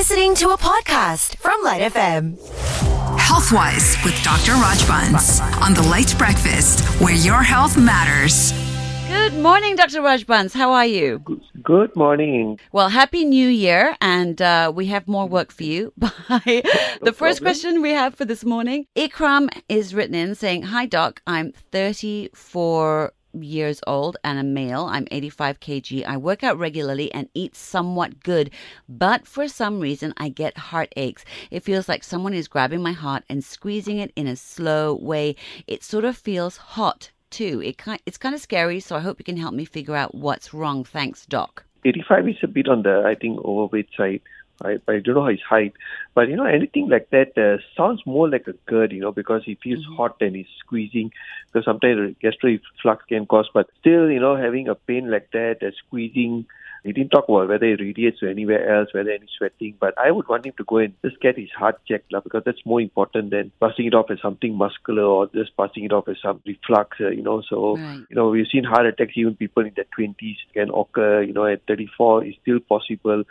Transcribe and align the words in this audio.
listening 0.00 0.34
to 0.34 0.48
a 0.48 0.56
podcast 0.56 1.36
from 1.36 1.62
LITE 1.62 1.92
FM. 1.92 2.38
Healthwise 3.18 4.02
with 4.02 4.14
Dr. 4.22 4.52
Rajbans 4.52 5.42
on 5.60 5.74
the 5.74 5.82
LITE 5.82 6.16
Breakfast, 6.16 6.80
where 7.02 7.14
your 7.14 7.42
health 7.42 7.76
matters. 7.76 8.54
Good 9.08 9.34
morning, 9.34 9.76
Dr. 9.76 10.00
Rajbans. 10.00 10.54
How 10.54 10.72
are 10.72 10.86
you? 10.86 11.22
Good 11.62 11.94
morning. 11.96 12.58
Well, 12.72 12.88
Happy 12.88 13.26
New 13.26 13.46
Year, 13.46 13.94
and 14.00 14.40
uh, 14.40 14.72
we 14.74 14.86
have 14.86 15.06
more 15.06 15.26
work 15.28 15.52
for 15.52 15.64
you. 15.64 15.92
Bye. 15.98 16.62
the 17.02 17.12
first 17.14 17.42
question 17.42 17.82
we 17.82 17.90
have 17.90 18.14
for 18.14 18.24
this 18.24 18.42
morning 18.42 18.86
Ikram 18.96 19.50
is 19.68 19.94
written 19.94 20.14
in 20.14 20.34
saying, 20.34 20.62
Hi, 20.62 20.86
Doc. 20.86 21.20
I'm 21.26 21.52
34 21.72 23.12
years 23.32 23.80
old 23.86 24.16
and 24.24 24.38
a 24.38 24.42
male. 24.42 24.86
I'm 24.90 25.06
85 25.10 25.60
kg. 25.60 26.04
I 26.06 26.16
work 26.16 26.42
out 26.42 26.58
regularly 26.58 27.12
and 27.12 27.28
eat 27.34 27.54
somewhat 27.54 28.22
good, 28.22 28.50
but 28.88 29.26
for 29.26 29.48
some 29.48 29.80
reason 29.80 30.14
I 30.16 30.28
get 30.28 30.56
heartaches. 30.56 31.24
It 31.50 31.62
feels 31.62 31.88
like 31.88 32.04
someone 32.04 32.34
is 32.34 32.48
grabbing 32.48 32.82
my 32.82 32.92
heart 32.92 33.24
and 33.28 33.44
squeezing 33.44 33.98
it 33.98 34.12
in 34.16 34.26
a 34.26 34.36
slow 34.36 34.94
way. 34.94 35.36
It 35.66 35.82
sort 35.82 36.04
of 36.04 36.16
feels 36.16 36.56
hot 36.56 37.10
too. 37.30 37.62
It 37.64 37.78
kind, 37.78 38.00
it's 38.06 38.18
kind 38.18 38.34
of 38.34 38.40
scary, 38.40 38.80
so 38.80 38.96
I 38.96 39.00
hope 39.00 39.18
you 39.18 39.24
can 39.24 39.36
help 39.36 39.54
me 39.54 39.64
figure 39.64 39.96
out 39.96 40.14
what's 40.14 40.52
wrong. 40.52 40.84
Thanks, 40.84 41.26
Doc. 41.26 41.64
85 41.84 42.28
is 42.28 42.36
a 42.42 42.46
bit 42.46 42.68
on 42.68 42.82
the, 42.82 43.02
I 43.06 43.14
think, 43.14 43.38
overweight 43.44 43.88
side. 43.96 44.20
I, 44.62 44.76
I 44.88 44.98
don't 45.00 45.14
know 45.14 45.22
how 45.22 45.30
his 45.30 45.40
height, 45.48 45.72
but 46.14 46.28
you 46.28 46.36
know 46.36 46.44
anything 46.44 46.88
like 46.88 47.08
that 47.10 47.36
uh, 47.38 47.62
sounds 47.76 48.02
more 48.06 48.28
like 48.28 48.46
a 48.46 48.54
GERD, 48.68 48.92
you 48.92 49.00
know, 49.00 49.12
because 49.12 49.42
he 49.44 49.56
feels 49.62 49.80
Mm-hmm. 49.80 49.94
hot 49.96 50.16
and 50.20 50.36
he's 50.36 50.46
squeezing. 50.58 51.10
Because 51.52 51.64
sometimes 51.64 52.16
gastro 52.20 52.50
reflux 52.50 53.04
can 53.08 53.26
cause, 53.26 53.48
but 53.52 53.68
still, 53.80 54.10
you 54.10 54.20
know, 54.20 54.36
having 54.36 54.68
a 54.68 54.74
pain 54.74 55.10
like 55.10 55.30
that, 55.32 55.58
uh, 55.62 55.70
squeezing. 55.86 56.46
He 56.84 56.92
didn't 56.92 57.10
talk 57.10 57.28
about 57.28 57.48
whether 57.48 57.66
it 57.66 57.80
radiates 57.80 58.20
to 58.20 58.30
anywhere 58.30 58.74
else, 58.74 58.88
whether 58.92 59.10
any 59.10 59.26
sweating. 59.36 59.74
But 59.78 59.98
I 59.98 60.10
would 60.10 60.28
want 60.28 60.46
him 60.46 60.54
to 60.56 60.64
go 60.64 60.78
and 60.78 60.94
just 61.04 61.20
get 61.20 61.38
his 61.38 61.50
heart 61.50 61.80
checked, 61.86 62.12
lah, 62.12 62.20
because 62.20 62.42
that's 62.44 62.64
more 62.64 62.80
important 62.80 63.30
than 63.30 63.52
passing 63.60 63.86
it 63.86 63.94
off 63.94 64.10
as 64.10 64.20
something 64.20 64.54
muscular 64.56 65.02
or 65.04 65.26
just 65.28 65.56
passing 65.56 65.84
it 65.84 65.92
off 65.92 66.08
as 66.08 66.16
some 66.22 66.40
reflux, 66.46 66.96
uh, 67.00 67.08
you 67.08 67.22
know. 67.22 67.42
So 67.48 67.76
Right. 67.76 68.06
you 68.08 68.16
know, 68.16 68.28
we've 68.28 68.46
seen 68.50 68.64
heart 68.64 68.86
attacks, 68.86 69.12
even 69.16 69.36
people 69.36 69.64
in 69.64 69.72
their 69.76 69.86
20s 69.96 70.36
can 70.54 70.70
occur, 70.70 71.22
you 71.22 71.32
know, 71.32 71.46
at 71.46 71.62
34 71.66 72.24
is 72.24 72.34
still 72.42 72.60
possible. 72.60 73.24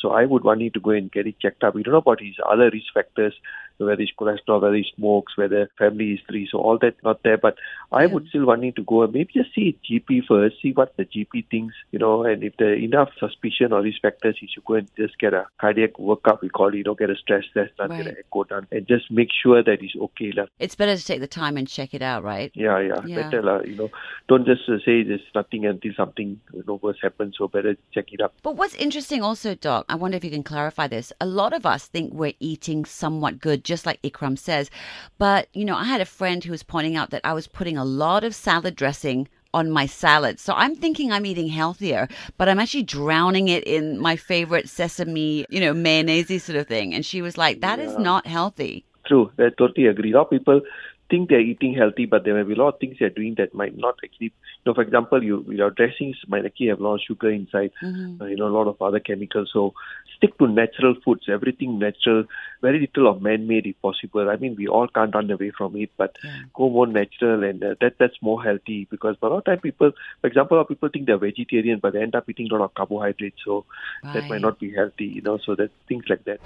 So 0.00 0.10
I 0.10 0.26
would 0.26 0.44
want 0.44 0.60
him 0.60 0.70
to 0.72 0.80
go 0.80 0.90
and 0.90 1.10
get 1.10 1.26
it 1.26 1.40
checked 1.40 1.64
up. 1.64 1.74
We 1.74 1.82
don't 1.82 1.92
know 1.92 1.98
about 1.98 2.20
his 2.20 2.34
other 2.46 2.68
risk 2.70 2.92
factors, 2.92 3.34
whether 3.78 4.00
it's 4.02 4.12
cholesterol, 4.18 4.60
whether 4.60 4.74
he 4.74 4.84
smokes, 4.94 5.36
whether 5.38 5.70
family 5.78 6.16
history, 6.16 6.48
so 6.50 6.58
all 6.58 6.78
that 6.82 6.96
not 7.02 7.22
there. 7.22 7.38
But 7.38 7.56
I 7.90 8.04
Yeah. 8.04 8.08
would 8.08 8.26
still 8.28 8.44
want 8.44 8.62
him 8.64 8.74
to 8.74 8.84
go 8.84 9.02
and 9.04 9.12
maybe 9.12 9.32
just 9.32 9.54
see 9.54 9.78
GP 9.88 10.20
first, 10.28 10.60
see 10.60 10.72
what 10.72 10.94
the 10.96 11.06
GP 11.06 11.46
thinks, 11.50 11.74
you 11.92 11.98
know, 11.98 12.24
and 12.24 12.44
if 12.44 12.56
there 12.58 12.74
enough 12.96 13.10
suspicion 13.18 13.72
or 13.72 13.82
risk 13.82 14.00
factors, 14.02 14.36
he 14.40 14.48
should 14.52 14.64
go 14.64 14.74
and 14.74 14.88
just 14.96 15.18
get 15.18 15.34
a 15.34 15.46
cardiac 15.60 15.94
workup, 15.94 16.40
we 16.42 16.48
call 16.48 16.68
it, 16.68 16.76
you 16.76 16.84
know, 16.84 16.94
get 16.94 17.10
a 17.10 17.16
stress 17.16 17.44
test 17.54 17.76
done, 17.76 17.88
get 17.90 17.96
Right. 17.98 18.06
an 18.08 18.16
echo 18.18 18.44
done, 18.44 18.66
and 18.72 18.86
just 18.86 19.10
make 19.10 19.28
sure 19.42 19.62
that 19.62 19.80
he's 19.80 19.96
okay. 20.08 20.32
lah. 20.36 20.46
It's 20.58 20.74
better 20.74 20.96
to 20.96 21.04
take 21.04 21.20
the 21.20 21.26
time 21.26 21.56
and 21.56 21.68
check 21.68 21.94
it 21.94 22.02
out, 22.02 22.24
right? 22.24 22.50
Yeah, 22.54 22.78
yeah, 22.80 23.00
Yeah. 23.06 23.22
better 23.22 23.42
lah. 23.42 23.60
You 23.66 23.76
know, 23.76 23.90
don't 24.28 24.46
just 24.46 24.68
uh, 24.68 24.78
say 24.84 25.02
there's 25.02 25.20
nothing 25.34 25.66
until 25.66 25.92
something 25.96 26.40
you 26.52 26.64
know 26.66 26.78
worse 26.82 26.98
happens. 27.02 27.36
So 27.38 27.48
better 27.48 27.76
check 27.92 28.12
it 28.12 28.20
up. 28.20 28.34
But 28.42 28.56
what's 28.56 28.74
interesting 28.74 29.22
also, 29.22 29.54
Doc, 29.54 29.84
I 29.88 29.94
wonder 29.94 30.16
if 30.16 30.24
you 30.24 30.30
can 30.30 30.42
clarify 30.42 30.86
this. 30.88 31.12
A 31.20 31.26
lot 31.26 31.52
of 31.52 31.66
us 31.66 31.86
think 31.86 32.12
we're 32.12 32.34
eating 32.40 32.84
somewhat 32.84 33.40
good, 33.40 33.64
just 33.64 33.86
like 33.86 34.00
Ikram 34.02 34.38
says. 34.38 34.70
But, 35.18 35.48
you 35.52 35.64
know, 35.64 35.76
I 35.76 35.84
had 35.84 36.00
a 36.00 36.04
friend 36.18 36.42
who 36.42 36.50
was 36.52 36.62
pointing 36.62 36.96
out 36.96 37.10
that 37.10 37.20
I 37.24 37.32
was 37.32 37.46
putting 37.46 37.76
a 37.76 37.84
lot 37.84 38.24
of 38.24 38.34
salad 38.34 38.74
dressing 38.76 39.28
on 39.56 39.70
my 39.70 39.86
salad. 39.86 40.38
So 40.38 40.52
I'm 40.54 40.74
thinking 40.76 41.10
I'm 41.10 41.24
eating 41.24 41.48
healthier, 41.48 42.08
but 42.36 42.48
I'm 42.48 42.60
actually 42.60 42.82
drowning 42.82 43.48
it 43.48 43.64
in 43.64 43.98
my 43.98 44.14
favorite 44.16 44.68
sesame, 44.68 45.46
you 45.48 45.60
know, 45.60 45.72
mayonnaise 45.72 46.44
sort 46.44 46.58
of 46.58 46.66
thing. 46.66 46.94
And 46.94 47.04
she 47.04 47.22
was 47.22 47.38
like, 47.38 47.60
that 47.62 47.78
is 47.78 47.96
not 47.96 48.26
healthy. 48.26 48.84
True, 49.06 49.30
I 49.38 49.48
totally 49.56 49.86
agree. 49.86 50.12
A 50.12 50.16
lot 50.16 50.26
of 50.26 50.30
people 50.30 50.60
think 51.08 51.28
they're 51.28 51.40
eating 51.40 51.74
healthy, 51.74 52.04
but 52.06 52.24
there 52.24 52.34
may 52.34 52.42
be 52.42 52.54
a 52.54 52.62
lot 52.62 52.74
of 52.74 52.80
things 52.80 52.96
they're 52.98 53.10
doing 53.10 53.34
that 53.38 53.54
might 53.54 53.76
not 53.76 53.94
actually. 54.04 54.32
You 54.64 54.66
know, 54.66 54.74
for 54.74 54.82
example, 54.82 55.22
you 55.22 55.44
your 55.48 55.70
dressings 55.70 56.16
might 56.26 56.44
actually 56.44 56.68
have 56.68 56.80
a 56.80 56.82
lot 56.82 56.96
of 56.96 57.00
sugar 57.06 57.30
inside. 57.30 57.70
Mm-hmm. 57.82 58.20
Uh, 58.20 58.26
you 58.26 58.36
know, 58.36 58.48
a 58.48 58.56
lot 58.58 58.66
of 58.66 58.82
other 58.82 59.00
chemicals. 59.00 59.50
So 59.52 59.72
stick 60.16 60.36
to 60.38 60.48
natural 60.48 60.96
foods. 61.04 61.28
Everything 61.28 61.78
natural. 61.78 62.24
Very 62.62 62.80
little 62.80 63.08
of 63.08 63.22
man-made 63.22 63.66
if 63.66 63.80
possible. 63.82 64.28
I 64.30 64.36
mean, 64.36 64.56
we 64.56 64.66
all 64.66 64.88
can't 64.88 65.14
run 65.14 65.30
away 65.30 65.50
from 65.50 65.76
it, 65.76 65.90
but 65.96 66.16
go 66.54 66.68
more 66.68 66.86
natural, 66.86 67.44
and 67.44 67.62
uh, 67.62 67.74
that 67.80 67.98
that's 67.98 68.20
more 68.20 68.42
healthy. 68.42 68.86
Because 68.90 69.16
a 69.22 69.26
lot 69.26 69.38
of 69.38 69.44
time 69.44 69.60
people, 69.60 69.92
for 70.20 70.26
example, 70.26 70.60
a 70.60 70.64
people 70.64 70.88
think 70.88 71.06
they're 71.06 71.18
vegetarian, 71.18 71.78
but 71.80 71.92
they 71.92 72.02
end 72.02 72.14
up 72.14 72.28
eating 72.28 72.48
a 72.50 72.54
lot 72.54 72.64
of 72.64 72.74
carbohydrates. 72.74 73.38
So 73.44 73.64
that 74.02 74.28
might 74.28 74.40
not 74.40 74.58
be 74.58 74.72
healthy. 74.72 75.06
You 75.06 75.22
know, 75.22 75.38
so 75.38 75.54
that 75.54 75.70
things 75.88 76.04
like 76.08 76.24
that. 76.24 76.40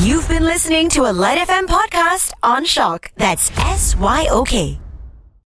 You've 0.00 0.28
been 0.28 0.44
listening 0.44 0.88
to 0.90 1.02
a 1.10 1.12
LITE 1.12 1.46
FM 1.48 1.66
podcast 1.66 2.32
on 2.42 2.64
SYOK. 2.64 3.10
That's 3.16 3.50
S 3.58 3.96
Y 3.96 4.26
O 4.30 4.44
K. 4.44 4.78